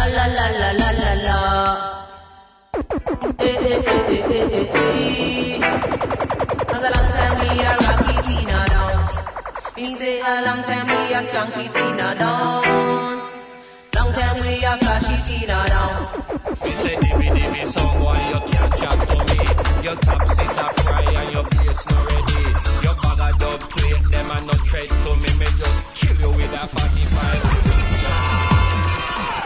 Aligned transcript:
La 0.00 0.06
la 0.06 0.26
la 0.26 0.46
la 0.60 0.70
la 0.80 0.90
la 1.02 1.12
la. 1.26 1.38
Eh 3.38 3.56
eh 3.70 3.84
eh 3.86 4.16
eh 4.16 4.36
eh 4.36 4.58
eh 4.58 4.68
eh. 4.74 5.60
Cause 6.68 6.86
a 6.86 6.90
long 6.96 7.10
time 7.18 7.34
we 7.40 7.48
a 7.60 7.72
rocky 7.84 8.16
Tina 8.26 8.58
dance. 8.72 9.16
Me 9.76 9.86
say 9.98 10.20
a 10.20 10.32
long 10.46 10.62
time 10.68 10.86
we 10.88 10.98
a 11.12 11.20
skunky 11.28 11.66
Tina 11.74 12.08
dance. 12.20 13.28
Long 13.94 14.10
time 14.16 14.36
we 14.40 14.52
a 14.64 14.72
flashy 14.78 15.16
Tina 15.28 15.58
dance. 15.72 16.12
Me 16.64 16.70
say 16.80 16.96
dimmy 17.02 17.28
dimmy 17.36 17.62
song 17.66 18.00
why 18.02 18.18
you 18.30 18.40
can't 18.50 18.72
chat 18.80 18.98
to 19.08 19.16
me. 19.28 19.40
Your 19.84 19.96
top 19.96 20.22
sit 20.34 20.58
a 20.64 20.66
fry 20.82 21.04
and 21.20 21.30
your 21.34 21.44
bass 21.52 21.80
no 21.90 21.96
ready. 22.08 22.44
Your 22.84 22.94
bag 23.02 23.20
a 23.26 23.38
dub 23.38 23.60
plate 23.70 24.04
them 24.12 24.30
a 24.30 24.40
no 24.48 24.54
tread 24.64 24.88
to 24.88 25.10
me. 25.22 25.30
Me 25.40 25.48
just 25.60 25.78
kill 25.94 26.16
you 26.22 26.30
with 26.30 26.54
a 26.54 26.66
45. 26.68 28.39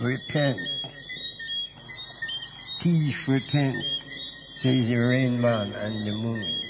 repent. 0.00 0.60
Thief, 2.80 3.28
repent, 3.28 3.76
says 4.54 4.88
the 4.88 4.96
rain 4.96 5.40
man 5.40 5.72
and 5.72 6.06
the 6.06 6.12
moon. 6.12 6.62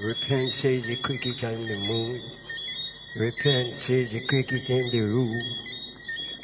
Repent, 0.00 0.52
says 0.52 0.82
the 0.84 0.96
cricket 0.96 1.42
and 1.42 1.68
the 1.68 1.76
moon. 1.76 2.20
Repent, 3.16 3.76
says 3.76 4.10
the 4.10 4.26
cricket 4.26 4.68
and 4.68 4.92
the 4.92 5.00
roo. 5.00 5.40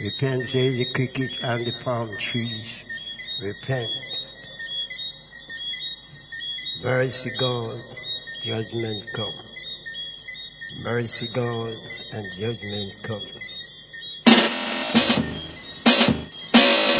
Repent, 0.01 0.45
says 0.47 0.75
the 0.75 0.87
cricket 0.93 1.31
and 1.43 1.67
the 1.67 1.73
palm 1.85 2.17
trees. 2.19 2.83
Repent. 3.41 3.91
Mercy 6.83 7.31
God, 7.39 7.81
judgment 8.43 9.07
come. 9.15 9.35
Mercy 10.83 11.29
God, 11.29 11.77
and 12.13 12.33
judgment 12.33 12.93
come. 13.03 13.34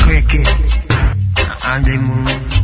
Cricket 0.05 0.49
on 1.65 1.83
the 1.83 1.97
moon. 1.97 2.55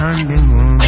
On 0.00 0.28
the 0.28 0.36
moon. 0.36 0.78
Cricket 0.78 0.83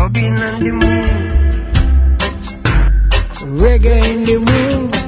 dubbing 0.00 0.32
on 0.32 0.64
the 0.64 0.72
moon. 0.80 1.08
Reggae 3.58 4.02
in 4.12 4.24
the 4.24 4.38
moon. 4.48 4.99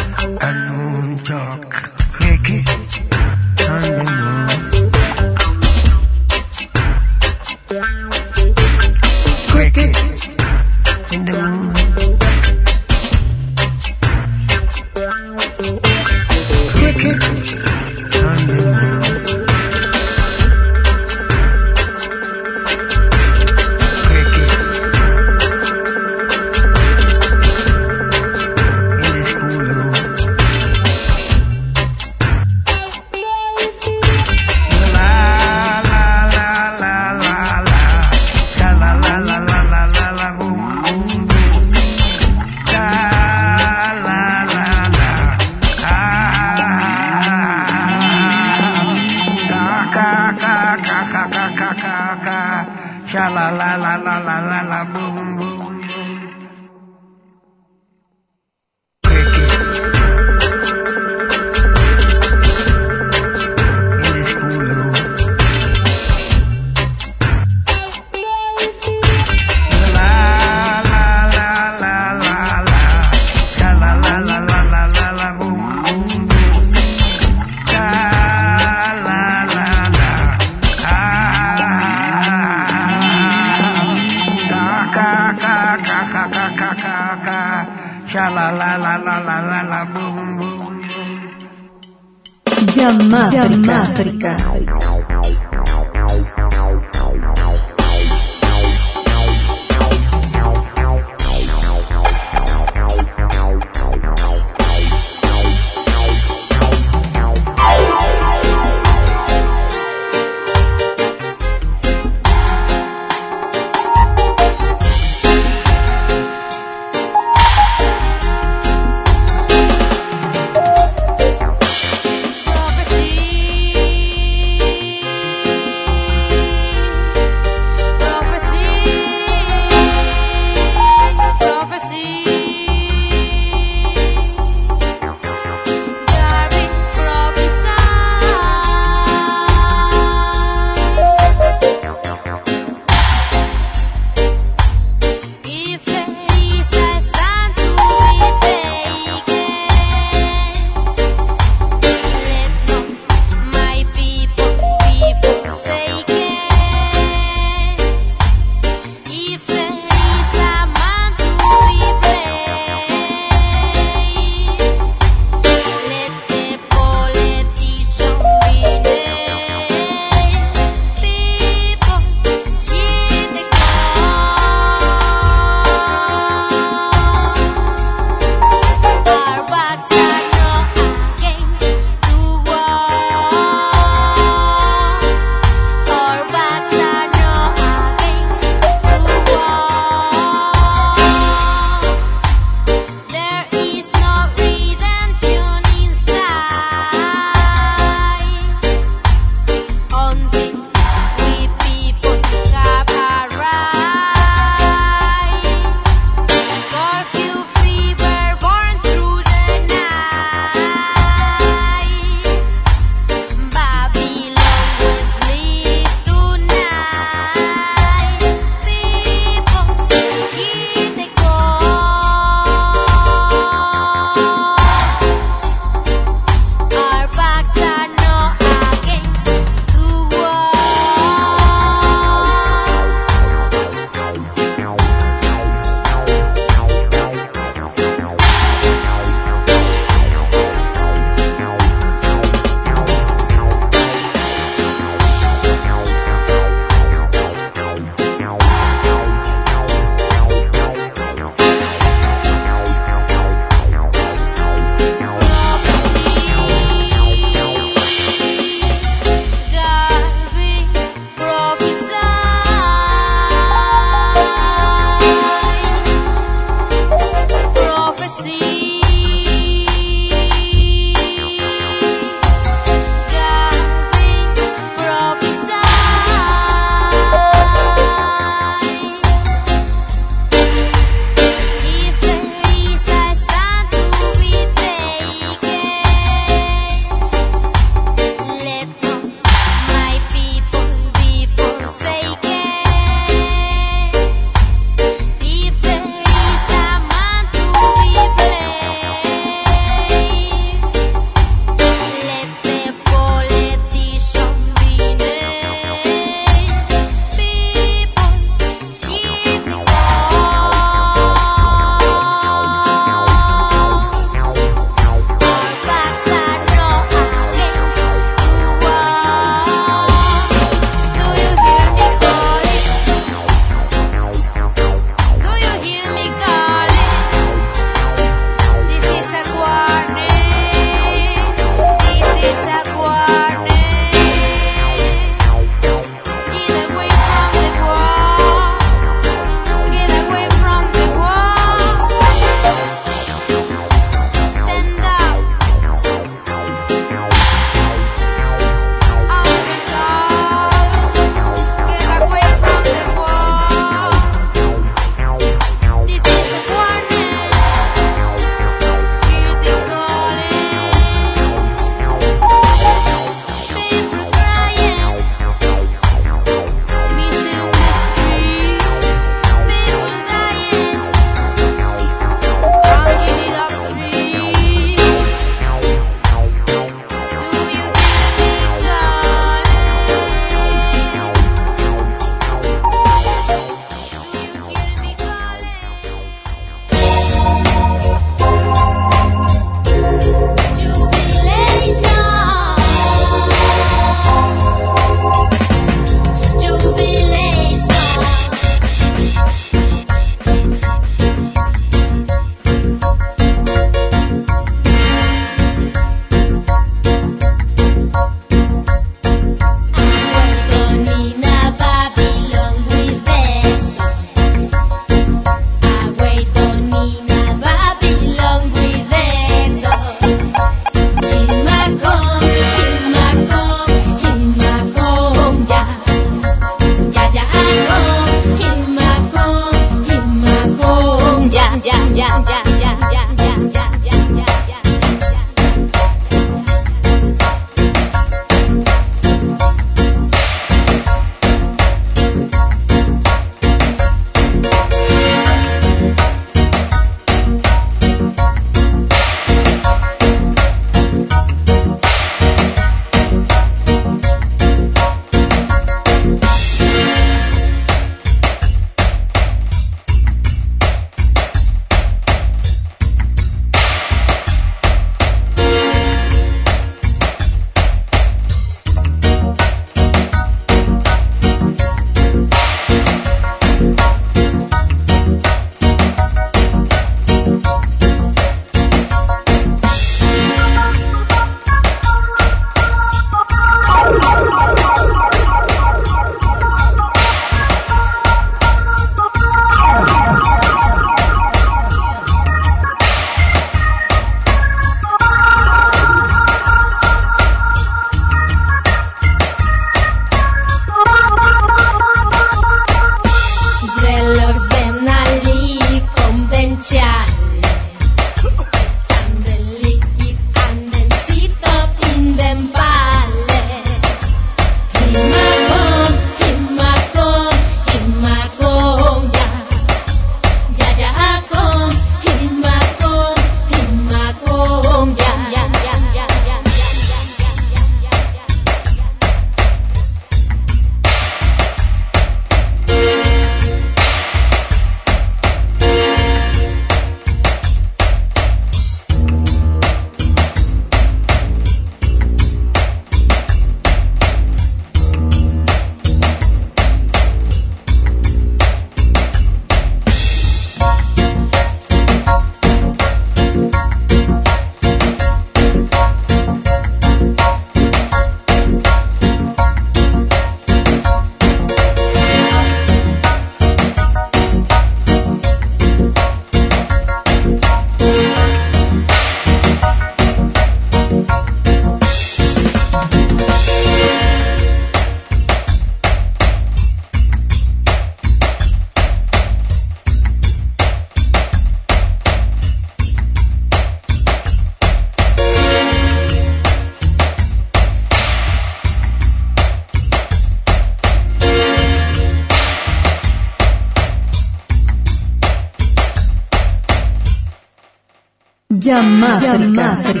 Llamafrica. 598.71 600.00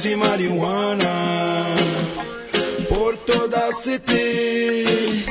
Atrás 0.00 0.02
de 0.02 0.16
marihuana, 0.16 1.76
por 2.88 3.16
toda 3.18 3.68
a 3.68 3.72
city, 3.74 5.24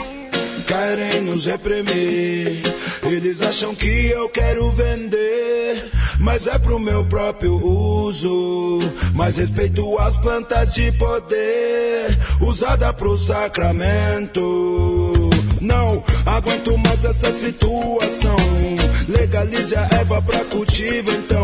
querem 0.66 1.22
nos 1.22 1.46
reprimir. 1.46 2.62
Eles 3.04 3.42
acham 3.42 3.74
que 3.74 4.08
eu 4.08 4.30
quero 4.30 4.70
vender, 4.72 5.90
mas 6.20 6.48
é 6.48 6.58
pro 6.60 6.80
meu 6.80 7.04
próprio 7.06 7.56
uso. 7.56 8.80
Mas 9.14 9.38
respeito 9.38 9.98
as 10.00 10.18
plantas 10.18 10.74
de 10.74 10.92
poder, 10.94 12.18
usada 12.40 12.94
pro 12.94 13.18
sacramento. 13.18 14.40
Não 15.60 16.04
aguento 16.26 16.78
mais 16.78 17.04
essa 17.04 17.32
situação. 17.34 18.36
Legalize 19.08 19.76
a 19.76 19.88
erva 19.92 20.22
pra 20.22 20.46
cultivo, 20.46 21.12
então. 21.12 21.44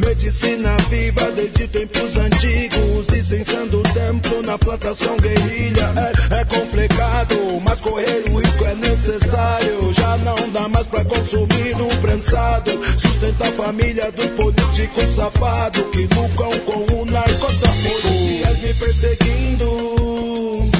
Medicina 0.00 0.76
viva 0.88 1.30
desde 1.32 1.68
tempos 1.68 2.16
antigos. 2.16 3.08
Incensando 3.16 3.80
o 3.80 3.82
templo 3.82 4.42
na 4.42 4.58
plantação 4.58 5.16
guerrilha. 5.16 5.92
É, 6.30 6.40
é 6.40 6.44
complicado, 6.44 7.36
mas 7.64 7.80
correr 7.80 8.24
o 8.30 8.38
risco 8.38 8.64
é 8.64 8.74
necessário. 8.74 9.92
Já 9.92 10.16
não 10.18 10.50
dá 10.50 10.68
mais 10.68 10.86
pra 10.86 11.04
consumir 11.04 11.74
o 11.80 11.96
prensado. 12.00 12.72
Sustenta 12.96 13.48
a 13.48 13.52
família 13.52 14.10
dos 14.12 14.30
políticos 14.30 15.08
safados 15.10 15.82
que 15.92 16.02
lucram 16.02 16.58
com 16.60 17.00
o 17.00 17.04
narcotráfico. 17.04 18.02
Policiais 18.02 18.62
me 18.62 18.74
perseguindo 18.74 20.70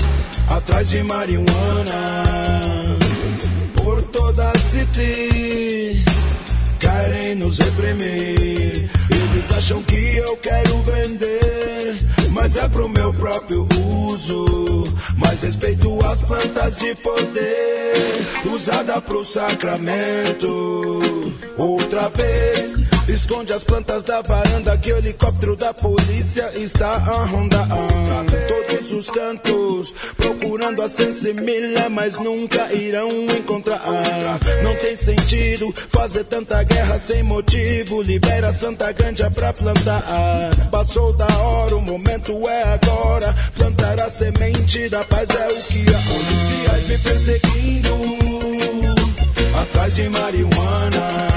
atrás 0.49 0.89
de 0.89 1.03
marihuana 1.03 2.25
por 3.77 4.03
toda 4.03 4.51
a 4.51 4.59
city 4.59 6.05
querem 6.79 7.35
nos 7.37 7.59
reprimir 7.59 8.91
acham 9.57 9.83
que 9.83 10.17
eu 10.17 10.37
quero 10.39 10.83
vender 10.83 11.31
mas 12.31 12.57
é 12.57 12.69
pro 12.69 12.89
meu 12.89 13.13
próprio 13.13 13.69
uso. 14.07 14.85
Mas 15.17 15.43
respeito 15.43 15.99
as 16.07 16.21
plantas 16.21 16.79
de 16.79 16.95
poder 16.97 18.27
usada 18.53 19.01
pro 19.01 19.25
sacramento. 19.25 20.49
Outra 21.57 22.09
vez 22.09 22.70
Esconde 23.11 23.53
as 23.53 23.65
plantas 23.65 24.05
da 24.05 24.23
varanda 24.23 24.79
que 24.79 24.93
o 24.93 24.99
helicóptero 24.99 25.57
da 25.57 25.75
polícia 25.75 26.57
está 26.57 26.93
a 26.93 27.25
rondar. 27.25 27.67
Todos 28.47 28.93
os 28.93 29.11
cantos 29.11 29.93
procurando 30.17 30.81
a 30.81 30.89
sensimilha, 30.89 31.91
mas 31.91 32.17
nunca 32.17 32.73
irão 32.73 33.11
encontrar. 33.37 33.83
Não 34.63 34.77
tem 34.77 34.95
sentido 34.95 35.75
fazer 35.89 36.23
tanta 36.23 36.63
guerra 36.63 37.01
sem 37.01 37.25
motivo. 37.25 38.01
Libera 38.01 38.53
Santa 38.53 38.93
Ganja 38.93 39.29
pra 39.29 39.53
plantar. 39.53 40.05
Passou 40.71 41.13
da 41.17 41.27
hora, 41.39 41.75
o 41.75 41.83
momento 41.83 42.49
é 42.49 42.63
agora. 42.63 43.35
Plantar 43.57 44.01
a 44.03 44.09
semente 44.09 44.89
da 44.89 45.05
paz 45.05 45.29
é 45.31 45.49
o 45.49 45.63
que 45.65 45.85
há. 45.93 45.99
Policiais 45.99 46.89
me 46.89 46.99
perseguindo 46.99 47.91
atrás 49.61 49.97
de 49.97 50.09
marihuana 50.09 51.31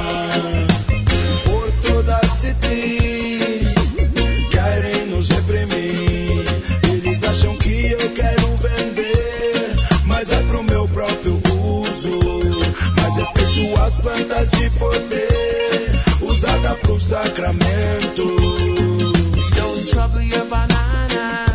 plantas 14.03 14.51
de 14.51 14.69
poder, 14.71 16.03
usada 16.21 16.75
pro 16.81 16.99
sacramento. 16.99 18.25
We 18.25 19.49
don't 19.55 19.87
trouble 19.89 20.21
your 20.21 20.45
banana. 20.45 21.45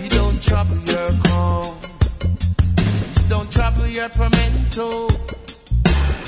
We 0.00 0.08
don't 0.08 0.40
trouble 0.40 0.78
your 0.86 1.18
corn. 1.24 1.76
Don't 3.28 3.50
trouble 3.50 3.88
your 3.88 4.08
pimento. 4.10 5.08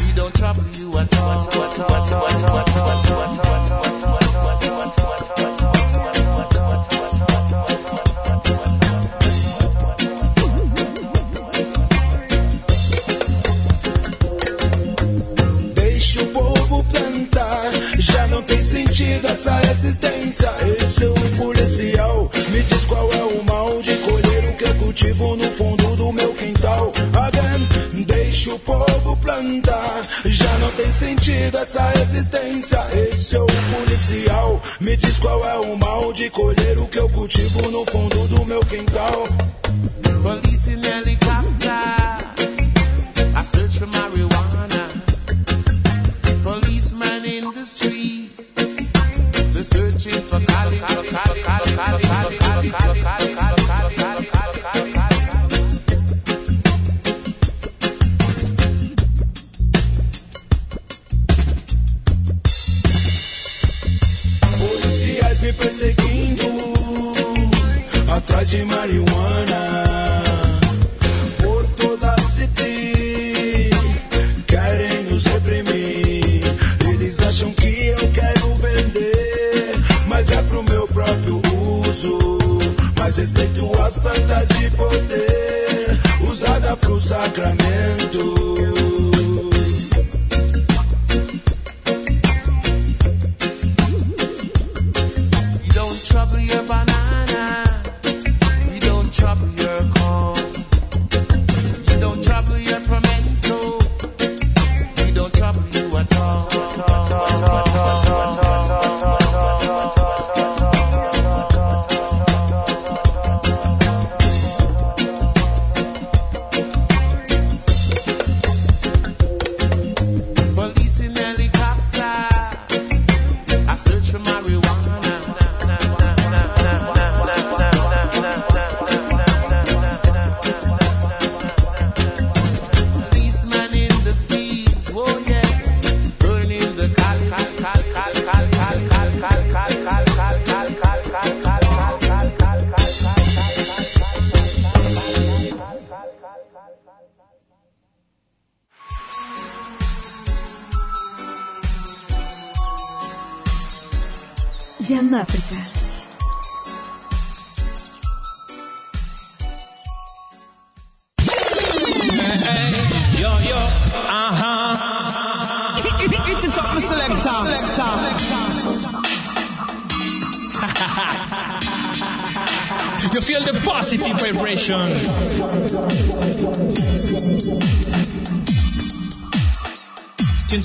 We 0.05 0.13
don't 0.15 0.35
trouble 0.35 0.65
you 0.79 0.91
at 0.99 1.19
all, 1.19 1.43
at 1.43 1.57
all, 1.57 1.63
at 1.63 1.79
all, 1.79 1.97
at 1.97 2.13
all, 2.13 2.59
at 2.59 2.77
all, 2.77 3.23
at 3.23 3.39
all, 3.39 3.42
essa 19.33 19.55
resistência. 19.61 20.53
Esse 20.79 21.05
é 21.05 21.09
um 21.09 21.37
policial, 21.37 22.31
me 22.51 22.63
diz 22.63 22.85
qual 22.85 23.11
é 23.13 23.25
o 23.25 23.45
mal 23.45 23.81
de 23.83 23.97
colher 23.99 24.45
o 24.51 24.57
que 24.57 24.65
eu 24.65 24.75
cultivo 24.77 25.37
no 25.37 25.51
fundo 25.51 25.97
do 25.97 26.13
meu 26.13 26.33
quintal. 26.35 26.93
Again, 27.15 28.05
deixa 28.05 28.55
o 28.55 28.59
povo 28.59 29.17
plantar, 29.17 30.03
já 30.27 30.59
não 30.59 30.71
tem 30.73 30.93
sentido 30.93 31.59
essa 31.59 31.83
resistência. 31.91 32.87
Esse 32.93 33.37
é 33.37 33.41
o 33.41 33.47
policial, 33.47 34.63
me 34.81 34.97
diz 34.97 35.19
qual 35.19 35.43
é 35.45 35.59
o 35.61 35.77
mal 35.79 36.13
de 36.13 36.29
colher 36.31 36.79
o 36.79 36.87
que 36.87 36.99
eu 36.99 37.09
cultivo 37.09 37.71
no 37.71 37.85
fundo 37.87 38.29
do 38.29 38.45
meu 38.45 38.61
quintal. 38.61 39.27
Police 40.23 40.71
in 40.71 40.85
helicopter. 40.85 41.52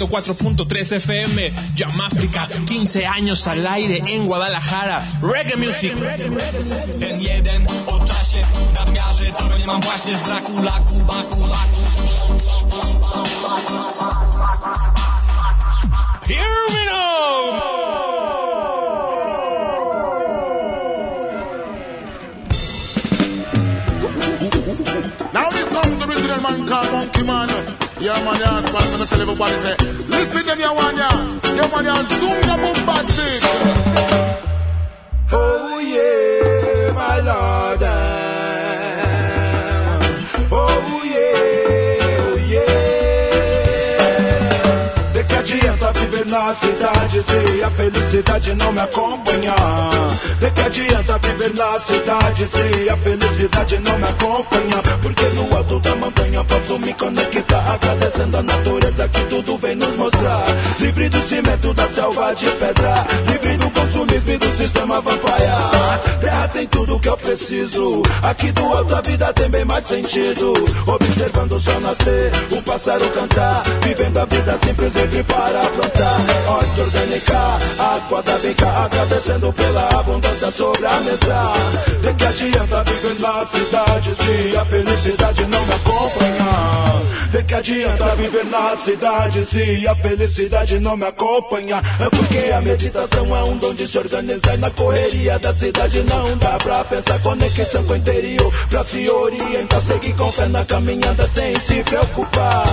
...104.3 0.06 0.96
FM, 0.98 1.52
Yamáfrica, 1.76 2.48
15 2.68 3.08
años 3.08 3.48
al 3.48 3.66
aire 3.66 4.02
en 4.06 4.26
Guadalajara, 4.26 5.04
Reggae 5.22 5.58
Music. 5.58 5.94
Now 25.34 25.50
this 25.50 25.68
comes 25.68 26.00
the 26.28 26.40
man 26.42 26.66
Monkey 26.66 27.24
Man. 27.24 27.77
Yeah, 28.00 28.24
man, 28.24 28.40
yeah, 28.40 28.62
man, 28.62 28.76
I'm 28.76 28.92
gonna 28.92 29.06
tell 29.08 29.22
everybody, 29.22 29.56
say, 29.58 29.76
listen 30.08 30.46
them, 30.46 30.60
you 30.60 30.74
one, 30.74 30.98
yeah. 30.98 31.10
Yeah, 31.56 31.68
man, 31.68 31.86
yeah, 31.86 32.04
zoom 32.20 32.38
your 32.46 32.58
bombastic. 32.58 33.42
Oh 35.32 35.80
yeah, 35.80 36.92
my 36.94 37.20
lord. 37.22 37.97
Na 46.28 46.54
cidade 46.56 47.24
se 47.24 47.64
a 47.64 47.72
felicidade 47.72 48.54
não 48.56 48.72
me 48.72 48.80
acompanhar? 48.80 50.10
De 50.40 50.52
que 50.52 50.62
adianta 50.62 51.18
viver 51.20 51.54
na 51.56 51.80
cidade 51.80 52.48
se 52.48 52.90
a 52.90 52.98
felicidade 52.98 53.80
não 53.80 53.98
me 53.98 54.04
acompanhar? 54.04 54.84
Porque 55.02 55.26
no 55.30 55.58
alto 55.58 55.80
da 55.80 55.96
montanha 55.96 56.44
posso 56.44 56.80
me 56.80 56.94
conectar, 56.94 57.74
agradecendo 57.74 58.38
a 58.38 58.44
natureza 58.44 59.08
que 59.08 59.24
tudo 59.26 59.58
vem 59.58 59.76
nos 59.76 59.96
mostrar. 59.96 60.46
Livre 60.80 61.10
do 61.10 61.22
cimento, 61.22 61.74
da 61.74 61.88
selva 61.88 62.36
de 62.36 62.46
pedra, 62.52 63.08
livre 63.32 63.58
do 63.58 63.67
consumismo 63.78 64.32
e 64.32 64.38
do 64.38 64.50
sistema 64.58 65.02
vampire. 65.02 66.18
Terra 66.20 66.48
tem 66.48 66.68
tudo 66.68 67.00
que 67.00 67.10
eu 67.10 67.18
preciso. 67.18 68.02
Aqui 68.24 68.52
do 68.52 68.64
alto 68.64 68.96
a 68.96 69.02
vida 69.02 69.34
tem 69.34 69.50
bem 69.50 69.66
mais 69.66 69.86
sentido. 69.86 70.54
Observando 70.88 71.54
o 71.54 71.60
sol 71.60 71.80
nascer, 71.80 72.32
o 72.52 72.62
pássaro 72.62 73.10
cantar, 73.12 73.64
vivendo 73.84 74.18
a 74.18 74.26
vida 74.26 74.58
simples, 74.66 74.94
livre 74.94 75.24
para 75.24 75.62
aprontar. 75.62 76.20
Horta 76.48 76.82
orgânica, 76.82 77.58
água 77.80 78.24
da 78.24 78.38
bica, 78.40 78.68
agradecendo 78.68 79.54
pela 79.54 80.00
abundância 80.00 80.52
sobre 80.52 80.86
a 80.86 81.00
mesa. 81.02 81.54
De 82.02 82.14
que 82.14 82.26
adianta 82.26 82.84
viver 82.84 83.20
na 83.20 83.46
cidade 83.46 84.16
se 84.16 84.58
a 84.58 84.66
felicidade 84.66 85.46
não 85.46 85.66
me 85.66 85.74
acompanhar? 85.74 87.02
De 87.32 87.44
que 87.44 87.54
adianta 87.54 88.16
viver 88.16 88.46
na 88.46 88.78
cidade 88.78 89.46
se 89.46 89.88
a 89.88 89.96
felicidade 89.96 90.80
não 90.80 90.96
me 90.96 91.06
acompanha? 91.06 91.84
É 92.00 92.10
porque 92.10 92.52
a 92.52 92.62
meditação 92.62 93.36
é 93.36 93.44
um 93.44 93.58
dom 93.68 93.74
de 93.74 93.88
se 93.88 93.98
organizar 93.98 94.58
na 94.58 94.70
correria 94.72 95.38
da 95.40 95.54
cidade 95.54 96.04
não 96.04 96.38
dá 96.38 96.58
pra 96.58 96.84
pensar 96.86 97.20
conexão 97.20 97.84
com 97.84 97.94
o 97.94 97.96
interior 97.98 98.54
pra 98.70 98.84
se 98.84 99.10
orientar, 99.10 99.82
seguir 99.82 100.14
com 100.16 100.32
fé 100.32 100.48
na 100.48 100.64
caminhada 100.64 101.30
sem 101.36 101.54
se 101.60 101.84
preocupar. 101.84 102.66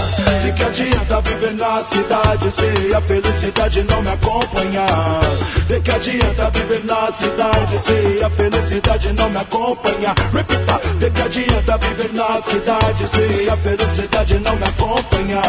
De 0.42 0.52
que 0.52 0.62
adianta 0.62 1.20
viver 1.22 1.54
na 1.54 1.84
cidade 1.84 2.50
se 2.50 2.94
a 2.94 3.00
felicidade 3.00 3.84
não 3.84 4.02
me 4.02 4.10
acompanhar? 4.10 5.20
De 5.66 5.80
que 5.80 5.90
adianta 5.90 6.50
viver 6.50 6.84
na 6.84 7.12
cidade 7.12 7.78
se 7.78 8.24
a 8.24 8.30
felicidade 8.30 9.12
não 9.12 9.30
me 9.30 9.36
acompanha? 9.38 10.14
Repita, 10.32 10.80
de 10.98 11.10
que 11.10 11.22
adianta 11.22 11.78
viver 11.78 12.12
na 12.12 12.42
cidade 12.42 13.08
se 13.08 13.50
a 13.50 13.56
felicidade 13.56 14.38
não 14.38 14.56
me 14.56 14.64
acompanha? 14.64 15.40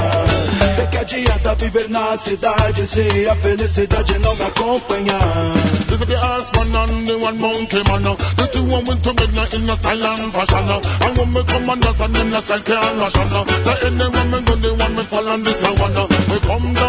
De 0.76 0.88
que 0.88 0.98
adianta 0.98 1.56
viver 1.56 1.90
na 1.90 2.18
cidade 2.18 2.88
se 2.88 3.30
a 3.30 3.36
felicidade 3.36 4.20
não 4.20 4.36
me 4.36 4.44
acompanha? 4.44 5.35
This 5.36 6.00
is 6.00 6.08
the 6.08 6.18
horseman 6.18 6.76
and 6.76 7.08
the 7.08 7.20
one 7.20 7.38
monkey 7.40 7.84
man. 7.84 8.08
Uh. 8.08 8.16
The 8.40 8.48
two 8.56 8.64
them 8.64 9.00
together 9.04 9.48
in 9.52 9.70
a 9.70 9.76
style 9.76 10.06
and 10.06 10.32
fashion. 10.32 10.70
And 11.04 11.18
when 11.18 11.34
me 11.34 11.44
come 11.44 11.70
and 11.70 11.82
dance 11.82 12.00
and 12.00 12.18
in 12.18 12.34
a 12.34 12.40
style 12.40 12.62
can't 12.64 13.00
ration. 13.00 13.30
Uh. 13.36 13.44
The 13.44 13.74
anyone 13.84 14.32
me 14.32 14.40
go, 14.48 14.56
the 14.56 14.72
one 14.76 14.96
me 14.96 15.04
fall 15.04 15.28
on 15.28 15.44
this 15.44 15.62
one. 15.64 15.98
Uh. 15.98 16.08
We 16.32 16.40
come 16.40 16.74
downtown 16.74 16.85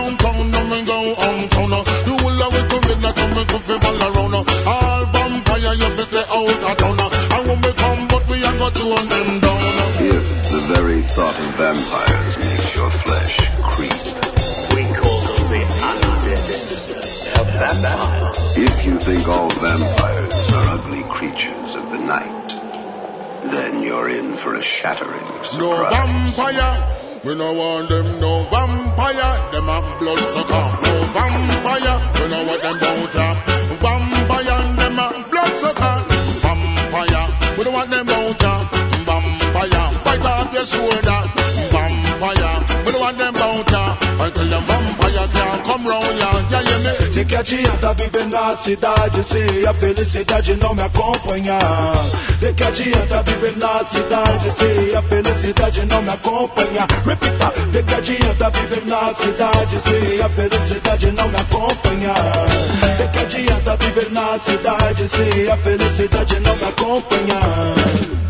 shattering 24.86 25.26
No 25.58 25.70
vampire. 25.90 26.72
We 27.24 27.34
no 27.34 27.52
want 27.52 27.88
them 27.88 28.20
no 28.20 28.44
vampire. 28.50 29.32
Them 29.52 29.68
a 29.68 29.78
blood 29.98 30.22
sucker. 30.32 30.66
No 30.84 30.92
vampire. 31.14 31.96
We 32.18 32.24
no 32.32 32.38
want 32.46 32.62
them 32.62 32.78
ya. 33.16 33.26
Vampire. 33.82 34.55
De 47.16 47.24
que 47.24 47.34
adianta 47.34 47.94
viver 47.94 48.26
na 48.26 48.54
cidade 48.58 49.22
se 49.22 49.66
a 49.66 49.72
felicidade 49.72 50.54
não 50.56 50.74
me 50.74 50.82
acompanhar? 50.82 51.94
De 52.38 52.52
que 52.52 52.62
adianta 52.62 53.22
viver 53.22 53.56
na 53.56 53.82
cidade 53.86 54.50
se 54.50 54.94
a 54.94 55.00
felicidade 55.00 55.86
não 55.86 56.02
me 56.02 56.10
acompanha? 56.10 56.86
Repita, 57.06 57.52
de 57.72 57.82
que 57.84 57.94
adianta 57.94 58.50
viver 58.50 58.84
na 58.84 59.14
cidade 59.14 59.78
se 59.80 60.22
a 60.22 60.28
felicidade 60.28 61.12
não 61.12 61.28
me 61.30 61.36
acompanha? 61.38 62.12
De 62.98 63.08
que 63.08 63.18
adianta 63.18 63.76
viver 63.78 64.12
na 64.12 64.38
cidade 64.38 65.08
se 65.08 65.50
a 65.50 65.56
felicidade 65.56 66.40
não 66.40 66.54
me 66.54 66.64
acompanha? 66.64 68.25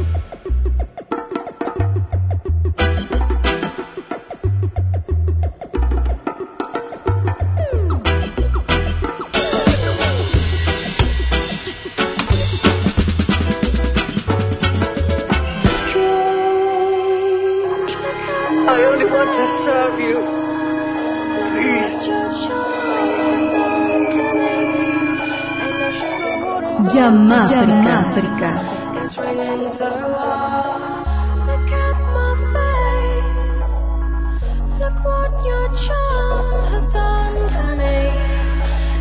Me. 37.76 38.10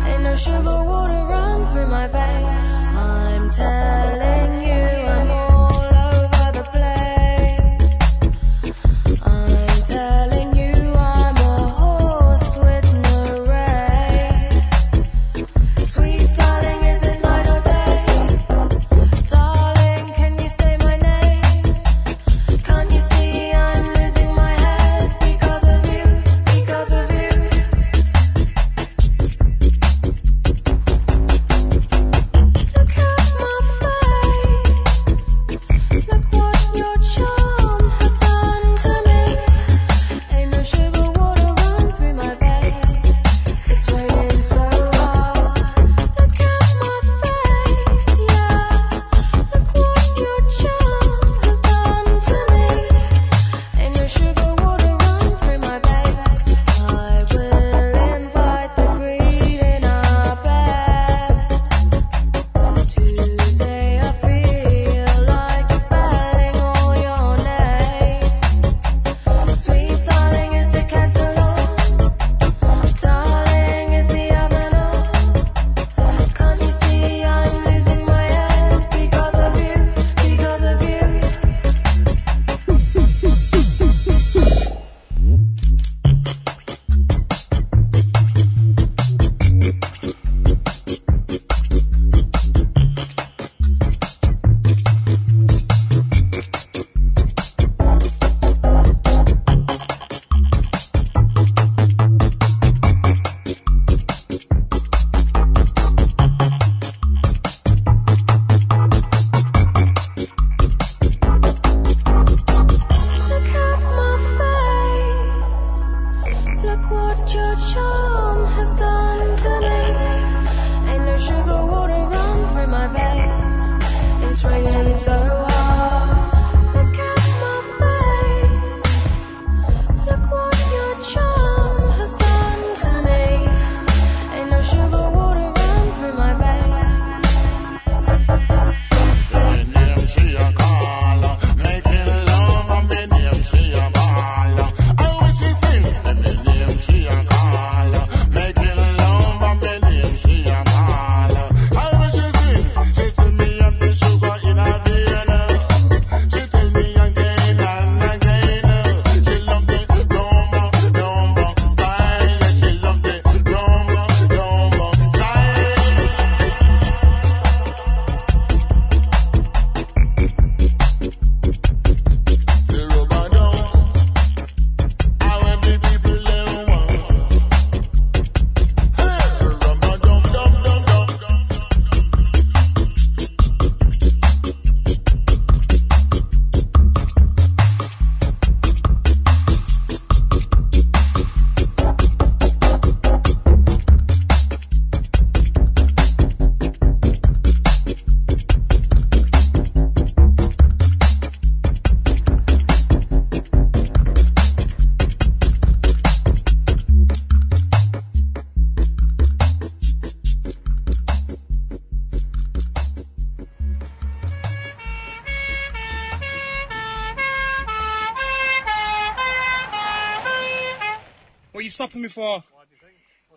Ain't 0.08 0.22
no 0.22 0.36
sugar 0.36 0.84
water 0.84 1.24
run 1.32 1.66
through 1.68 1.86
my 1.86 2.06
veins. 2.06 2.96
I'm 2.96 3.50
telling 3.50 4.62
you, 4.62 4.65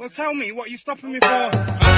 tell 0.10 0.34
me, 0.34 0.52
what 0.52 0.68
are 0.68 0.72
you 0.72 0.78
stopping 0.78 1.12
me 1.12 1.20
for? 1.20 1.89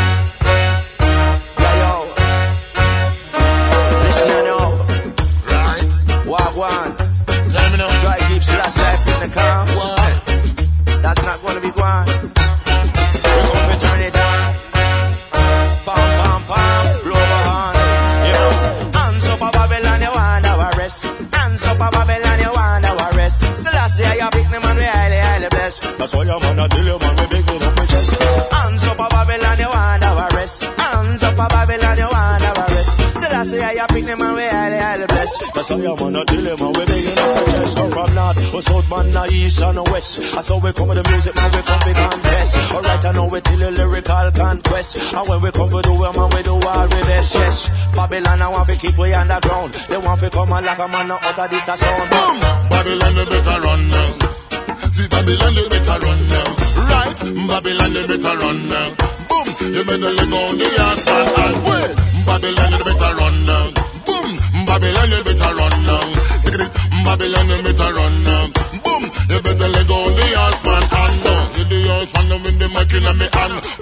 East, 39.51 39.61
and 39.61 39.79
west. 39.91 40.33
That's 40.33 40.47
how 40.47 40.59
we 40.59 40.71
come 40.71 40.87
with 40.87 41.03
the 41.03 41.05
music, 41.11 41.35
man, 41.35 41.51
we 41.51 41.61
come, 41.61 41.81
we 41.85 41.93
confess. 41.93 42.49
Alright, 42.71 43.05
I 43.05 43.11
know 43.11 43.27
we 43.27 43.41
tell 43.41 43.59
you 43.59 43.71
lyrical 43.71 44.31
conquest. 44.31 45.13
And 45.13 45.27
when 45.27 45.41
we 45.41 45.51
come, 45.51 45.69
we 45.69 45.81
do 45.81 45.93
it, 45.93 46.15
man, 46.15 46.29
we 46.31 46.41
do 46.43 46.55
all 46.55 46.87
we 46.87 46.99
best, 47.09 47.35
yes. 47.35 47.57
Babylon, 47.95 48.41
I 48.41 48.47
want 48.47 48.69
to 48.69 48.75
keep 48.77 48.97
we 48.97 49.13
underground. 49.13 49.73
They 49.91 49.97
want 49.97 50.21
to 50.21 50.29
come 50.29 50.53
and 50.53 50.65
like 50.65 50.79
a 50.79 50.87
man, 50.87 51.11
out 51.11 51.39
of 51.39 51.49
this 51.51 51.67
a 51.67 51.75
sound. 51.75 52.09
Boom! 52.09 52.39
Babylon, 52.71 53.15
they 53.15 53.25
better 53.25 53.57
run 53.59 53.81
now. 53.91 54.11
See, 54.95 55.07
Babylon, 55.07 55.53
they 55.55 55.67
better 55.67 55.97
run 55.99 56.19
now. 56.31 56.47
Right? 56.87 57.19
Babylon, 57.51 57.91
they 57.93 58.07
better 58.07 58.35
run 58.39 58.59
now. 58.69 58.87
Boom! 59.27 59.47
You 59.75 59.83
better 59.83 60.11
let 60.15 60.29
go 60.31 60.41
the 60.55 60.67
asphalt 60.79 61.39
and 61.43 61.57
wait. 61.67 61.91
Babylon, 62.25 62.71
they 62.71 62.83
better 62.87 63.11
run 63.19 63.35
now. 63.45 63.65
Boom! 64.07 64.29
Babylon, 64.65 65.09
they 65.11 65.23
better 65.27 65.51
run 65.59 65.75
now. 65.83 66.05
Babylon, 67.03 67.47
they 67.47 67.61
better 67.61 67.65
run 67.65 67.65
now. 67.65 67.70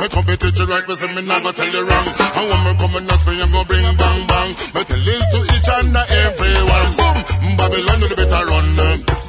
Hand. 0.10 0.26
My 0.28 0.36
competition 0.36 0.68
right, 0.68 0.84
but 0.88 0.98
say 0.98 1.14
me 1.14 1.22
go 1.28 1.52
tell 1.52 1.68
you 1.68 1.88
wrong. 1.88 2.08
And 2.20 2.50
when 2.50 2.64
me 2.66 2.80
come 2.80 2.96
and 2.96 3.08
me, 3.08 3.42
I'm 3.42 3.52
gonna 3.52 3.66
bring 3.66 3.98
bang 3.98 4.28
bang. 4.28 4.56
Me 4.74 4.84
tell 4.84 5.04
this 5.04 5.26
to 5.32 5.40
each 5.56 5.70
and 5.70 5.96
everyone. 5.96 6.90
Boom! 6.98 7.58
Babylon, 7.58 8.00
they 8.02 8.16
better 8.16 8.46
run. 8.46 8.76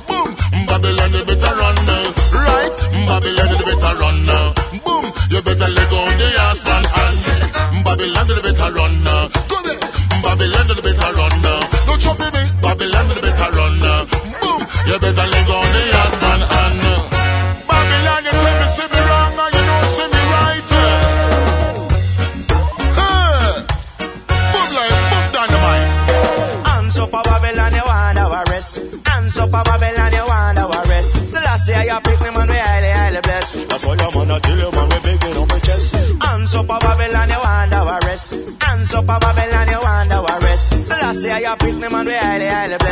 Boom! 0.09 0.37
Babylon, 0.67 1.13
you 1.13 1.25
better 1.25 1.55
run. 1.57 1.77
Right? 2.33 2.77
Babylon, 3.07 3.51
you 3.51 3.65
better 3.65 3.95
run. 4.01 4.27
Boom! 4.85 5.13
You 5.31 5.43
better 5.43 5.60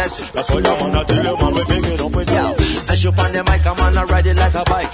highly. 0.09 0.31
That's 0.33 0.51
why 0.51 0.59
I'm 0.59 1.07
tell 1.07 1.25
you, 1.25 1.37
man, 1.37 1.53
we 1.55 1.65
bigging 1.65 2.01
up 2.01 2.13
with 2.13 2.31
Yo, 2.31 2.47
and 2.89 2.99
she 2.99 3.09
on 3.09 3.33
the 3.33 3.43
mic, 3.45 3.67
I'm 3.67 3.81
on 3.81 3.97
a 3.97 4.07
ride 4.07 4.27
it 4.27 4.37
like 4.37 4.55
a 4.55 4.65
bike. 4.65 4.93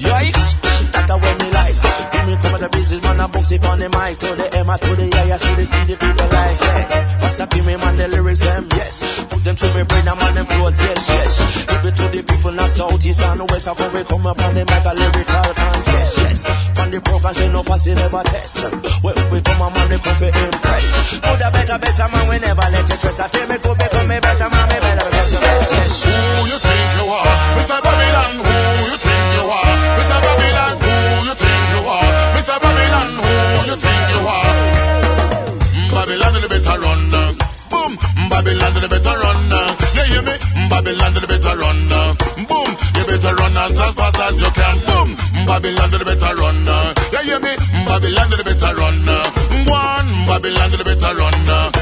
Yikes, 0.00 0.46
that's 0.92 1.06
the 1.08 1.16
way 1.16 1.34
me 1.40 1.48
like. 1.52 1.76
Give 2.12 2.26
me 2.26 2.34
come 2.42 2.54
of 2.54 2.60
the 2.60 2.68
business, 2.70 3.02
man, 3.02 3.20
I 3.20 3.26
bounce 3.26 3.52
it 3.52 3.64
on 3.64 3.78
the 3.78 3.88
mic. 3.88 4.18
To 4.18 4.34
the 4.34 4.46
M, 4.56 4.70
I 4.70 4.76
to 4.76 4.96
the 4.96 5.06
I, 5.16 5.32
I 5.32 5.36
see 5.36 5.54
the 5.54 5.64
C, 5.66 5.76
the 5.84 5.96
people 5.96 6.28
like, 6.28 6.58
hey. 6.60 6.84
Rasta 7.22 7.46
give 7.50 7.66
me, 7.66 7.76
man, 7.76 7.96
the 7.96 8.08
lyrics, 8.08 8.40
them, 8.40 8.68
yes. 8.76 9.24
Put 9.24 9.44
them 9.44 9.56
to 9.56 9.66
me 9.74 9.82
brain, 9.84 10.08
I'm 10.08 10.20
on 10.20 10.34
them 10.34 10.46
float, 10.46 10.76
yes, 10.76 11.08
yes. 11.08 11.66
Give 11.66 11.84
it 11.84 11.96
to 11.96 12.04
the 12.08 12.22
people, 12.22 12.52
not 12.52 12.70
south, 12.70 13.04
east, 13.04 13.22
and 13.22 13.42
west. 13.50 13.68
I 13.68 13.74
come, 13.74 13.92
we 13.92 14.04
come 14.04 14.26
up 14.26 14.40
on 14.42 14.54
the 14.54 14.64
mic, 14.64 14.84
a 14.84 14.92
lyrical 14.94 15.50
contest, 15.56 16.18
yes. 16.18 16.40
On 16.78 16.90
the 16.90 17.00
program, 17.00 17.34
say 17.34 17.48
no 17.50 17.62
fussy, 17.62 17.94
never 17.94 18.22
test. 18.24 18.62
When 19.02 19.16
we 19.30 19.40
come, 19.40 19.62
on, 19.62 19.72
man, 19.72 19.88
they 19.88 19.98
come 19.98 20.16
for 20.16 20.28
impress. 20.28 20.86
Do 21.18 21.32
the 21.40 21.48
better, 21.52 21.78
better, 21.78 22.08
man, 22.12 22.24
we 22.28 22.36
never 22.38 22.68
let 22.68 22.88
you 22.88 22.96
trust. 22.96 23.20
I 23.20 23.28
tell 23.28 23.48
me, 23.48 23.56
go, 23.58 23.74
me 23.74 24.05
Babylon, 45.66 45.92
you 45.92 46.04
better 46.04 46.34
run 46.36 46.64
now. 46.64 46.94
You 47.10 47.18
hear 47.24 47.40
me? 47.40 47.56
Babylon, 47.86 48.30
you 48.30 48.44
better 48.44 48.74
run. 48.76 49.08
Uh. 49.08 49.30
One, 49.66 50.26
Babylon, 50.26 50.70
you 50.70 50.84
better 50.84 51.14
run 51.18 51.34
uh. 51.48 51.75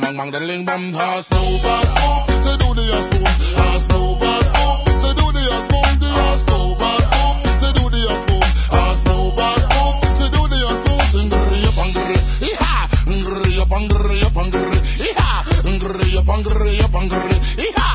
Bang, 0.00 0.16
bang, 0.16 0.30
diddling, 0.30 0.64
bang. 0.64 0.94
Ah, 0.94 1.20
slow, 1.20 1.58
fast, 1.58 1.90
slow. 1.92 2.40
Say 2.42 2.56
do 2.56 2.74
the 2.74 2.84
ah, 2.92 3.02
slow. 3.02 3.24
Ah, 3.56 3.78
slow, 3.78 4.14
fast, 4.20 4.48
slow. 4.50 4.98
Say 4.98 5.12
do 5.18 5.26
the 5.32 5.42
ah, 5.50 5.60
slow. 5.68 5.84
The 6.02 6.08
ah, 6.08 6.36
slow, 6.36 6.74
fast, 6.80 7.04
slow. 7.08 7.32
Say 7.60 7.72
do 7.76 7.84
the 7.90 8.00
ah, 8.08 8.16
slow. 8.24 8.40
Ah, 8.70 8.94
slow, 8.94 9.30
fast, 9.36 9.64
slow. 9.66 9.90
Say 10.18 10.28
do 10.34 10.42
the 10.48 10.58
ah, 10.68 10.74
slow. 10.80 10.98
Sing 11.12 11.28
gree 11.28 11.64
up 11.68 11.78
and 11.82 11.92
gree. 11.94 12.20
Iha! 12.48 12.74
Gree 13.28 13.60
up 13.60 13.72
and 13.72 13.86
gree 13.90 14.22
up 14.22 14.36
and 14.36 14.52
gree. 14.52 14.80
Iha! 15.08 15.30
Gree 15.82 16.16
up 16.18 16.28
and 16.28 16.44
gree 16.44 16.80
up 16.80 16.94
and 16.94 17.10
gree. 17.10 17.38
Iha! 17.66 17.88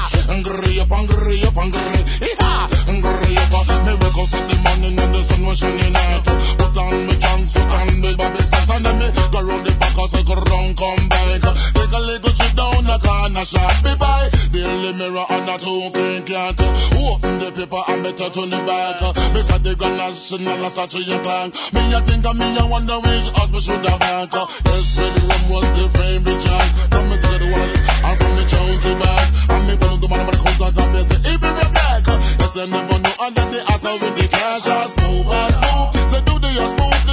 Gree 0.43 0.79
up 0.79 0.91
and 0.91 1.07
gree 1.09 1.43
up 1.47 1.57
and 1.57 1.71
gree. 1.73 2.03
Iha! 2.29 2.51
Gree 3.03 3.37
up 3.37 3.53
and- 3.53 3.85
Me 3.85 3.93
wake 4.01 4.17
up 4.21 4.33
in 4.33 4.43
the 4.49 4.55
morning 4.63 4.99
and 4.99 5.13
the 5.15 5.21
sun 5.23 5.45
was 5.45 5.57
shining 5.59 5.95
out. 5.95 6.32
Me 8.13 8.17
bobby 8.17 8.43
socks 8.45 8.69
and 8.69 8.85
then 8.85 8.99
me 8.99 9.09
go 9.33 9.41
round 9.41 9.65
the 9.65 9.73
back 9.81 9.97
and 9.97 10.09
circle 10.11 10.35
round, 10.35 10.77
come 10.77 11.09
back. 11.09 11.41
Take 11.73 11.93
a 11.97 11.99
little 11.99 12.29
trip 12.29 12.53
a 12.53 13.45
shot 13.45 13.83
me 13.83 13.95
by. 13.97 14.29
Daily 14.53 14.93
mirror 14.93 15.25
and 15.29 15.49
a 15.49 15.57
two 15.57 15.89
clean 15.89 16.21
cat. 16.21 16.61
Open 16.93 17.39
the 17.41 17.49
paper 17.49 17.81
and 17.89 18.03
better 18.03 18.29
turn 18.29 18.49
the 18.53 18.61
back. 18.69 19.01
Me 19.33 19.41
say 19.41 19.57
the 19.57 19.73
grand 19.73 19.97
national 19.97 20.69
statue 20.69 21.09
and 21.09 21.23
clank. 21.23 21.53
Me 21.73 21.81
a 21.89 22.01
think 22.05 22.25
of 22.25 22.37
me 22.37 22.53
a 22.53 22.65
wonder 22.67 22.99
which 23.01 23.27
us 23.33 23.49
me 23.49 23.59
should 23.59 23.81
have 23.81 23.99
back. 23.99 24.29
Yes, 24.29 24.93
the 24.93 25.25
one 25.25 25.45
was 25.49 25.67
the 25.73 25.85
fame 25.97 26.21
the 26.21 26.37
jack. 26.37 26.69
From 26.93 27.09
me 27.09 27.17
to 27.17 27.33
the 27.41 27.47
one 27.49 27.73
and 27.81 28.17
from 28.21 28.33
the 28.37 28.93
back. 29.01 29.25
And 29.49 29.63
me 29.65 29.73
burn 29.81 29.97
the 30.01 30.07
man 30.07 30.21
when 30.29 30.35
it 30.37 30.41
comes 30.45 30.61
out 30.61 30.77
of 30.77 30.87
me 30.93 31.01
say 31.01 31.17
be 31.17 31.49
the 31.49 31.65
black. 31.73 32.05
Yes, 32.05 32.57
I 32.61 32.65
never 32.69 32.97
know 33.01 33.15
under 33.25 33.45
the 33.49 33.59
ass 33.73 33.83
with 33.83 34.15
the 34.21 34.27
cash. 34.29 34.67
I 34.69 34.85
smooth, 34.85 35.25
I 35.25 35.49
smooth. 35.57 36.09
Say 36.13 36.21
do 36.21 36.37
the 36.37 36.49
a 36.61 36.65
smooth, 36.69 37.02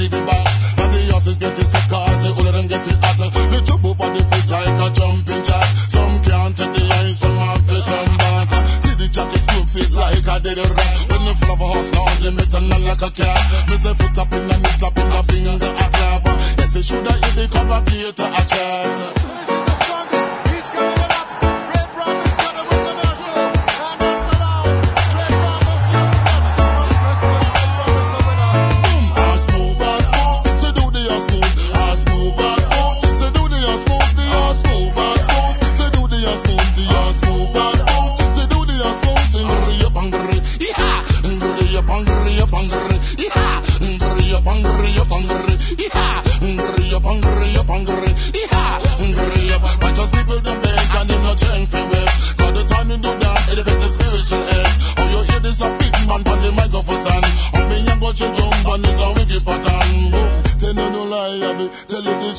TV 0.00 0.24
box. 0.24 0.72
Now 0.78 0.88
the 0.88 1.12
horses 1.12 1.36
get 1.36 1.58
it 1.58 1.68
cause 1.92 2.22
the 2.24 2.32
older 2.32 2.52
them 2.52 2.66
get 2.68 2.88
it 2.88 2.96
hotter. 3.04 3.28
The 3.28 3.60
trouble 3.66 3.94
for 3.94 4.08
the 4.08 4.22
face 4.32 4.48
like 4.48 4.80
a 4.80 4.88
jumping 4.96 5.44
jack. 5.44 5.68
Some 5.92 6.16
can't 6.24 6.56
take 6.56 6.72
the 6.72 6.82
line, 6.88 7.12
some 7.12 7.36
have 7.36 7.60
to 7.68 7.76
turn 7.84 8.16
back. 8.16 8.48
See 8.80 8.94
the 8.96 9.08
jacket 9.12 9.42
skin 9.44 9.66
face 9.66 9.94
like 9.94 10.24
a 10.24 10.40
dead 10.40 10.56
rat. 10.56 10.98
When 11.10 11.22
the 11.28 11.34
flower 11.44 11.68
horse 11.76 11.92
now 11.92 12.08
they 12.24 12.32
make 12.32 12.52
a 12.52 12.60
like 12.60 13.02
a 13.02 13.10
cat. 13.12 13.68
Me 13.68 13.76
say 13.76 13.94
foot 13.94 14.16
up 14.16 14.32
in 14.32 14.50
and 14.50 14.62
me 14.62 14.70
slap 14.72 14.96
in 14.96 15.08
the 15.10 15.20
finger 15.28 15.68
a 15.68 15.86
clap. 15.92 16.24
Yes, 16.56 16.76
it 16.76 16.84
shoulda 16.84 17.12
hit 17.12 17.34
the 17.36 17.46
commentator 17.52 18.24
a 18.24 18.42
chat. 18.48 19.49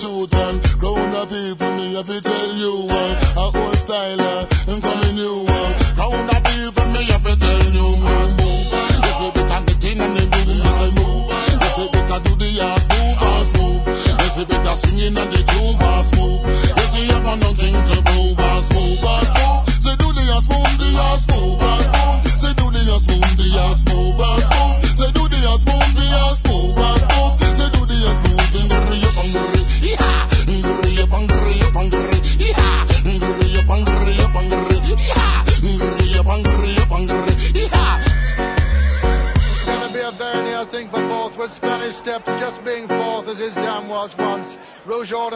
to 0.02 0.26
the 0.26 0.41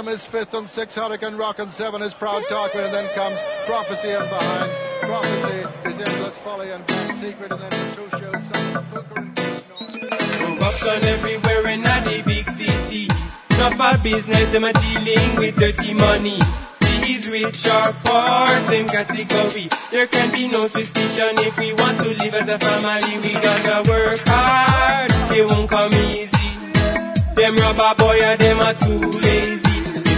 Rouge 0.05 0.15
is 0.15 0.25
fifth 0.25 0.53
and 0.53 0.69
six. 0.69 0.95
Hurricane 0.95 1.35
Rock 1.35 1.59
and 1.59 1.71
seven 1.71 2.01
is 2.01 2.13
Proud 2.13 2.43
Tarquin 2.43 2.85
and 2.85 2.93
then 2.93 3.07
comes 3.15 3.37
Prophecy 3.65 4.09
and 4.09 4.29
behind. 4.29 4.71
Prophecy 5.01 5.57
is 5.89 5.99
Endless 5.99 6.37
Folly 6.39 6.69
and 6.69 6.85
Bad 6.85 7.15
Secret 7.15 7.51
and 7.51 7.61
then 7.61 7.95
two 7.95 8.09
shows. 8.11 8.45
Corruption 10.37 11.03
everywhere 11.09 11.67
in 11.69 11.81
the 11.81 12.23
big 12.25 12.49
cities. 12.49 13.09
Not 13.51 13.73
for 13.73 13.97
business, 14.03 14.51
them 14.51 14.65
are 14.65 14.73
dealing 14.73 15.35
with 15.37 15.55
dirty 15.55 15.93
money. 15.93 16.39
These 16.79 17.29
rich 17.29 17.67
or 17.67 17.93
poor, 18.03 18.47
same 18.59 18.87
category. 18.87 19.69
There 19.91 20.07
can 20.07 20.31
be 20.31 20.47
no 20.47 20.67
suspicion 20.67 21.39
if 21.39 21.57
we 21.57 21.73
want 21.73 21.99
to 21.99 22.09
live 22.09 22.33
as 22.33 22.49
a 22.49 22.59
family. 22.59 23.17
We 23.19 23.33
gotta 23.33 23.89
work 23.89 24.19
hard, 24.25 25.11
it 25.35 25.47
won't 25.47 25.69
come 25.69 25.93
easy. 25.93 26.35
Them 27.35 27.55
rubber 27.55 27.95
boy 27.97 28.19
and 28.21 28.39
them 28.39 28.59
are 28.59 28.73
too 28.73 29.19
lazy. 29.19 29.64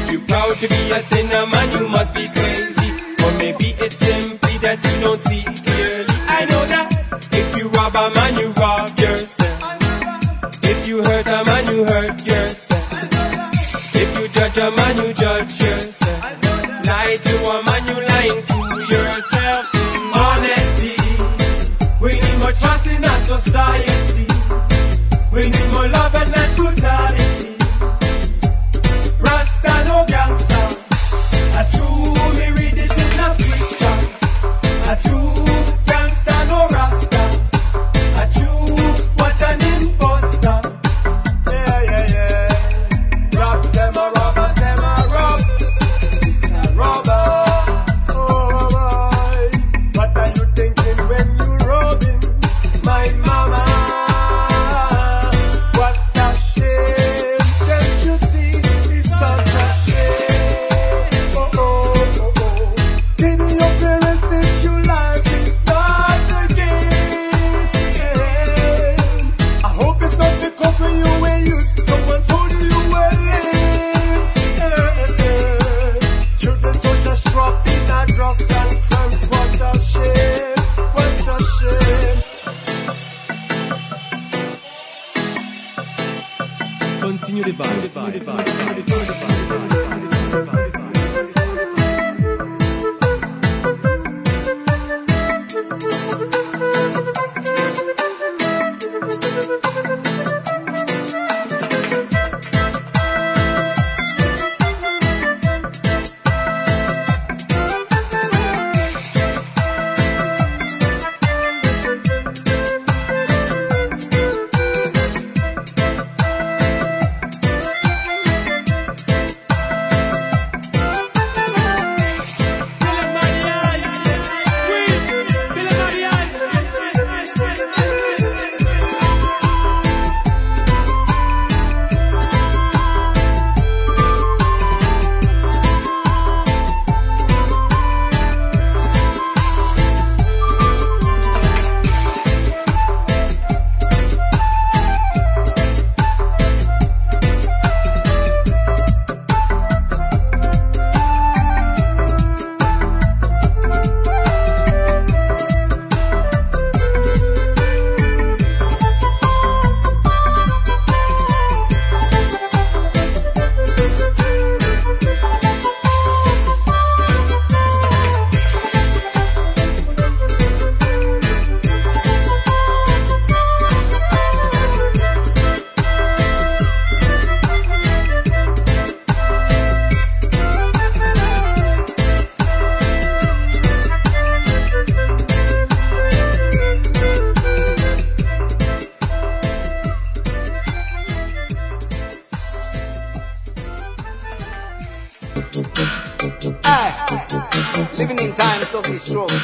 If 0.08 0.14
you 0.14 0.20
proud 0.22 0.56
to 0.56 0.68
be 0.70 0.92
a 0.92 1.02
sinner, 1.02 1.46
man, 1.48 1.78
you 1.78 1.88
must 1.90 2.14
be 2.14 2.26
crazy. 2.28 2.92
Or 3.26 3.32
maybe 3.44 3.76
it's 3.84 3.98
simply 3.98 4.58
that 4.60 4.80
you 4.80 5.02
don't 5.04 5.22
see 5.22 5.44
clearly. 5.44 6.16
I 6.32 6.46
know 6.48 6.64
that 6.72 6.88
if 7.34 7.58
you 7.58 7.68
rob 7.68 7.94
a 7.94 8.10
man, 8.16 8.40
you 8.40 8.48
rob 8.56 8.88
yourself. 8.98 10.64
If 10.64 10.88
you 10.88 11.04
hurt 11.04 11.28
a 11.28 11.44
man, 11.44 11.76
you 11.76 11.84
hurt 11.84 12.26
yourself. 12.26 12.88
If 14.00 14.10
you 14.18 14.28
judge 14.30 14.58
a 14.58 14.72
man, 14.72 14.96
you 14.96 15.14
judge 15.14 15.62
yourself. 15.62 16.24
Lie 16.88 17.18
to 17.28 17.36
a 17.52 17.64
man, 17.68 17.84
you 17.92 18.00
lying 18.08 18.44
to 18.48 18.60
yourself. 18.88 19.76
Honesty. 20.16 20.96
We 22.00 22.14
need 22.16 22.40
more 22.40 22.54
trust 22.54 22.88
in 22.88 23.04
our 23.04 23.20
society. 23.36 24.26
We 25.34 25.50
need 25.50 25.70
more 25.74 25.90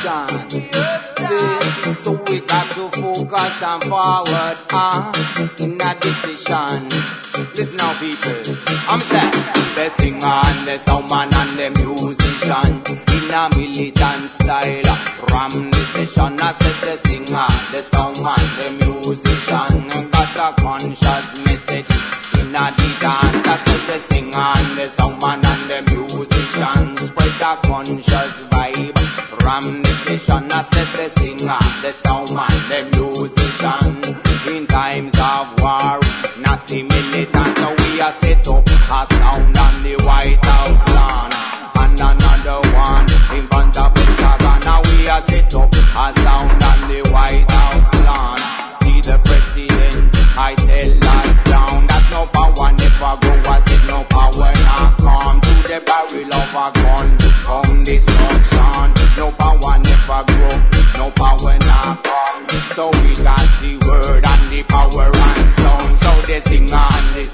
destruction. 0.04 0.50
See, 0.50 2.04
so 2.04 2.12
we 2.28 2.42
got 2.42 2.68
to 2.76 2.90
focus 2.90 3.62
and 3.62 3.84
forward 3.84 4.58
uh, 4.72 5.12
in 5.60 5.82
a 5.82 6.00
decision. 6.00 6.90
Listen 7.56 7.78
now, 7.78 7.98
people. 8.00 8.34
I'm 8.90 9.02
saying 9.02 9.32
the 9.76 9.90
singer 9.98 10.26
and 10.26 10.68
the 10.68 10.78
soundman 10.86 11.34
and 11.34 11.58
the 11.58 11.70
musician 11.82 12.84
in 13.16 13.34
a 13.34 13.50
militant 13.56 14.30
style. 14.30 14.98
Ram 15.32 15.72
the 15.72 15.86
session, 15.94 16.40
I 16.40 16.54
said 16.54 16.78
the 16.84 16.98
singer, 17.08 17.23
a 45.96 46.12
sound 46.22 46.64
on 46.64 46.90
the 46.90 47.02
White 47.12 47.50
House 47.50 47.94
lawn. 48.06 48.40
See 48.82 49.02
the 49.02 49.18
president, 49.24 50.14
I 50.36 50.56
tell 50.56 50.94
down 51.46 51.88
that 51.88 52.06
no 52.10 52.26
power 52.34 52.72
never 52.74 53.14
go 53.22 53.34
as 53.54 53.64
if 53.70 53.88
no 53.88 54.04
power 54.10 54.54
not 54.54 54.98
come 54.98 55.42
to 55.42 55.54
the 55.70 55.80
barrel 55.86 56.34
of 56.34 56.56
a 56.58 56.68
gun. 56.82 57.18
Come 57.46 57.84
destruction, 57.84 58.94
no 59.18 59.32
power 59.38 59.78
never 59.80 60.24
grow, 60.34 60.58
no 60.98 61.12
power 61.12 61.58
not 61.60 62.04
come. 62.04 62.48
So 62.74 62.90
we 62.90 63.14
got 63.22 63.48
the 63.62 63.78
word 63.88 64.26
and 64.26 64.52
the 64.52 64.64
power 64.64 65.12
and 65.14 65.54
sound. 65.54 66.00
So 66.00 66.12
the 66.26 66.42
singer 66.50 66.88
and 66.98 67.16
the 67.16 67.26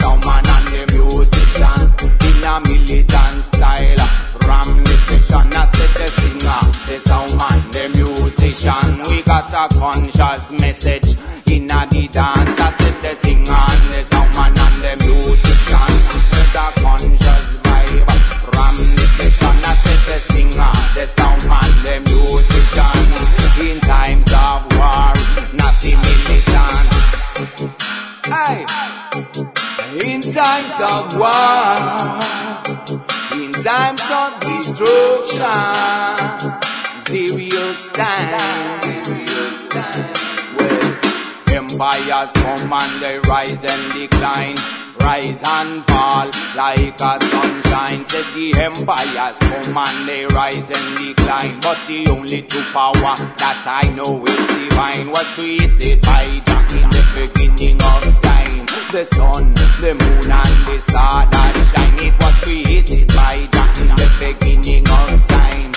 and 42.79 43.01
they 43.01 43.19
rise 43.27 43.63
and 43.65 43.93
decline. 43.93 44.55
Rise 45.01 45.41
and 45.43 45.83
fall 45.85 46.29
like 46.55 47.01
a 47.01 47.13
sunshine. 47.31 48.03
Said 48.05 48.27
the 48.35 48.53
empires 48.55 49.37
come 49.39 49.77
and 49.77 50.07
they 50.07 50.25
rise 50.25 50.69
and 50.71 50.87
decline. 50.97 51.59
But 51.59 51.77
the 51.87 52.07
only 52.09 52.41
true 52.43 52.63
power 52.71 53.15
that 53.41 53.63
I 53.65 53.91
know 53.91 54.25
is 54.25 54.47
divine 54.47 55.11
was 55.11 55.27
created 55.33 56.01
by 56.01 56.41
Jah 56.45 56.67
in 56.79 56.89
the 56.89 57.03
beginning 57.15 57.81
of 57.81 58.21
time. 58.21 58.65
The 58.91 59.05
sun, 59.15 59.53
the 59.53 59.93
moon, 59.99 60.31
and 60.31 60.57
the 60.67 60.79
star 60.81 61.29
that 61.29 61.53
shine. 61.71 61.99
It 62.07 62.15
was 62.19 62.39
created 62.41 63.07
by 63.09 63.47
Jah 63.51 63.73
in 63.83 63.91
the 63.99 64.09
beginning 64.19 64.87
of 64.87 65.27
time. 65.27 65.71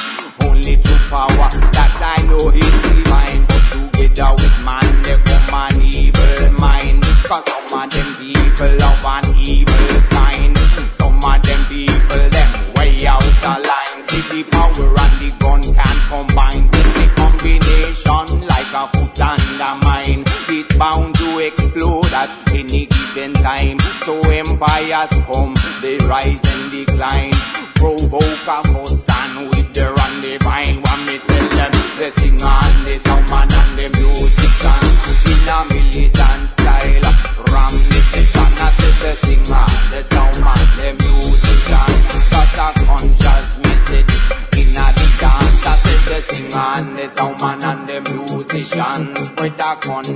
Only 0.49 0.77
true 0.77 1.03
power 1.11 1.51
that 1.75 2.17
I 2.17 2.23
know 2.27 2.49
is 2.51 2.83
divine. 2.83 3.47
But 3.47 3.65
together 3.93 4.35
with 4.39 4.59
man, 4.65 5.03
they 5.03 5.19
come 5.25 5.55
an 5.55 5.83
evil 5.83 6.22
mind. 6.63 7.03
Cause 7.29 7.45
some 7.51 7.83
of 7.83 7.91
them 7.91 8.09
people 8.21 8.83
of 8.91 9.05
an 9.15 9.25
evil 9.37 9.89
kind. 10.17 10.57
Some 10.99 11.25
of 11.31 11.43
them 11.43 11.61
people, 11.73 12.25
them 12.35 12.51
way 12.75 13.07
out 13.07 13.31
of 13.51 13.59
line. 13.69 14.01
See 14.09 14.23
the 14.31 14.41
power 14.53 14.89
and 15.05 15.15
the 15.23 15.31
gun 15.43 15.63
can 15.79 15.97
combine. 16.13 16.65
With 16.73 16.91
the 16.99 17.07
combination 17.21 18.27
like 18.53 18.73
a 18.83 18.85
foot 18.95 19.21
and 19.31 19.61
a 19.69 19.71
mine. 19.85 20.23
It 20.57 20.69
bound 20.79 21.15
to 21.17 21.29
explode 21.49 22.13
at 22.23 22.31
any 22.55 22.87
given 22.87 23.33
time. 23.35 23.79
So 24.05 24.15
empires 24.31 25.13
come, 25.27 25.55
they 25.83 25.97
rise 26.13 26.45
and 26.45 26.65
decline. 26.71 27.35
Provoke 27.75 28.47
a 28.57 28.59
fuss 28.71 28.92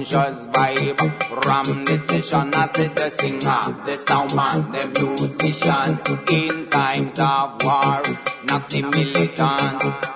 conscious 0.08 0.46
vibe. 0.46 1.44
Ram 1.46 1.84
the 1.84 1.98
session, 1.98 2.54
I 2.54 2.66
said 2.68 2.94
the 2.94 3.10
singer, 3.10 3.84
the 3.84 3.96
soundman, 4.04 4.72
the 4.72 5.00
musician 5.00 6.00
in 6.30 6.66
times 6.66 7.18
of 7.18 7.62
war, 7.64 8.02
not 8.44 8.68
the 8.68 8.82
militant. 8.82 10.15